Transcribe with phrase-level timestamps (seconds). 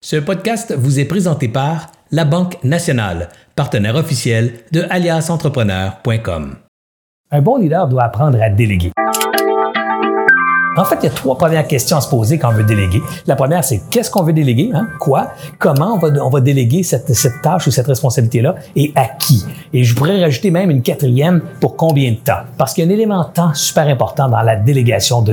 [0.00, 6.54] Ce podcast vous est présenté par La Banque Nationale, partenaire officiel de aliasentrepreneur.com.
[7.32, 8.92] Un bon leader doit apprendre à déléguer.
[10.78, 13.02] En fait, il y a trois premières questions à se poser quand on veut déléguer.
[13.26, 14.70] La première, c'est qu'est-ce qu'on veut déléguer?
[14.72, 14.86] Hein?
[15.00, 15.32] Quoi?
[15.58, 18.54] Comment on va, on va déléguer cette, cette tâche ou cette responsabilité-là?
[18.76, 19.44] Et à qui?
[19.72, 22.42] Et je pourrais rajouter même une quatrième pour combien de temps?
[22.56, 25.24] Parce qu'il y a un élément de temps super important dans la délégation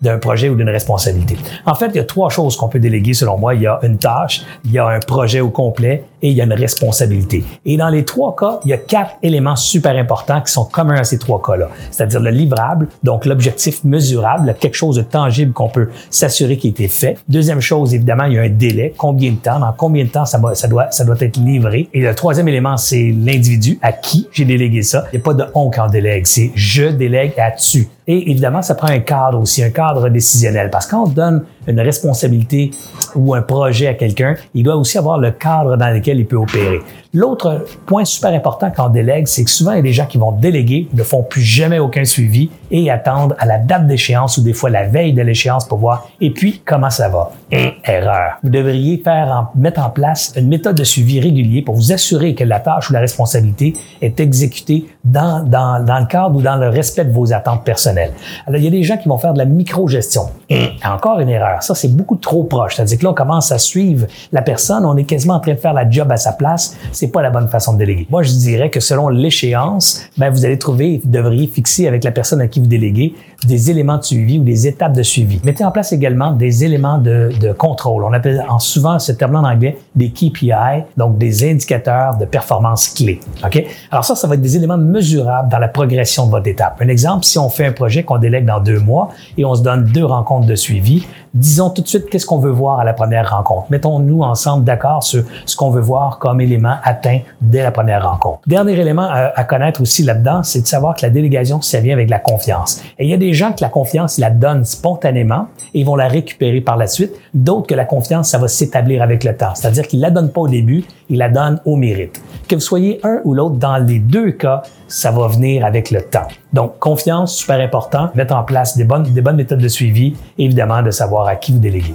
[0.00, 1.36] d'un projet ou d'une responsabilité.
[1.66, 3.54] En fait, il y a trois choses qu'on peut déléguer selon moi.
[3.56, 6.40] Il y a une tâche, il y a un projet au complet et il y
[6.40, 7.44] a une responsabilité.
[7.64, 11.00] Et dans les trois cas, il y a quatre éléments super importants qui sont communs
[11.00, 11.68] à ces trois cas-là.
[11.90, 16.72] C'est-à-dire le livrable, donc l'objectif mesurable, quelque chose de tangible qu'on peut s'assurer qu'il a
[16.72, 17.18] été fait.
[17.28, 18.94] Deuxième chose, évidemment, il y a un délai.
[18.96, 19.58] Combien de temps?
[19.58, 21.88] Dans combien de temps ça, ça, doit, ça doit être livré?
[21.92, 23.78] Et le troisième élément, c'est l'individu.
[23.82, 25.06] À qui j'ai délégué ça?
[25.12, 26.26] Il n'y a pas de on quand on délègue.
[26.26, 27.88] C'est je délègue à tu.
[28.06, 30.70] Et évidemment, ça prend un cadre aussi, un cadre décisionnel.
[30.70, 32.72] Parce qu'on donne une responsabilité
[33.14, 36.36] ou un projet à quelqu'un, il doit aussi avoir le cadre dans lequel il peut
[36.36, 36.80] opérer.
[37.14, 40.06] L'autre point super important quand on délègue, c'est que souvent, il y a des gens
[40.06, 44.38] qui vont déléguer, ne font plus jamais aucun suivi et attendent à la date d'échéance
[44.38, 47.32] ou des fois la veille de l'échéance pour voir et puis comment ça va?
[47.50, 48.38] Et erreur.
[48.42, 52.44] Vous devriez faire mettre en place une méthode de suivi régulier pour vous assurer que
[52.44, 56.70] la tâche ou la responsabilité est exécutée dans, dans, dans le cadre ou dans le
[56.70, 57.91] respect de vos attentes personnelles.
[57.98, 60.22] Alors, il y a des gens qui vont faire de la micro-gestion.
[60.48, 61.62] Et encore une erreur.
[61.62, 62.76] Ça, c'est beaucoup trop proche.
[62.76, 65.58] C'est-à-dire que là, on commence à suivre la personne, on est quasiment en train de
[65.58, 68.06] faire la job à sa place c'est pas la bonne façon de déléguer.
[68.10, 72.10] Moi, je dirais que selon l'échéance, ben, vous allez trouver, vous devriez fixer avec la
[72.10, 73.14] personne à qui vous déléguez
[73.46, 75.40] des éléments de suivi ou des étapes de suivi.
[75.44, 78.04] Mettez en place également des éléments de, contrôle.
[78.04, 82.88] On appelle en souvent ce terme en anglais des KPI, donc des indicateurs de performance
[82.88, 83.20] clés.
[83.44, 83.64] OK?
[83.90, 86.80] Alors ça, ça va être des éléments mesurables dans la progression de votre étape.
[86.80, 87.72] Un exemple, si on fait un
[88.04, 91.82] qu'on délègue dans deux mois et on se donne deux rencontres de suivi, disons tout
[91.82, 93.66] de suite qu'est-ce qu'on veut voir à la première rencontre.
[93.70, 98.40] Mettons-nous ensemble d'accord sur ce qu'on veut voir comme élément atteint dès la première rencontre.
[98.46, 102.10] Dernier élément à, connaître aussi là-dedans, c'est de savoir que la délégation, ça vient avec
[102.10, 102.82] la confiance.
[102.98, 105.96] Et il y a des gens que la confiance, ils la donnent spontanément et vont
[105.96, 107.12] la récupérer par la suite.
[107.34, 109.54] D'autres que la confiance, ça va s'établir avec le temps.
[109.54, 112.22] C'est-à-dire qu'ils la donnent pas au début, ils la donnent au mérite.
[112.48, 116.00] Que vous soyez un ou l'autre, dans les deux cas, ça va venir avec le
[116.00, 116.26] temps.
[116.54, 118.10] Donc, confiance, super important.
[118.14, 121.52] Mettre en place des bonnes, des bonnes méthodes de suivi, évidemment, de savoir à qui
[121.52, 121.94] vous déléguez.